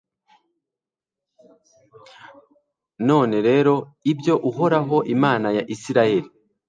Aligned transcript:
none 3.07 3.35
rero, 3.47 3.73
ibyo 4.11 4.33
uhoraho, 4.49 4.97
imana 5.15 5.47
ya 5.57 5.63
israheli 5.75 6.29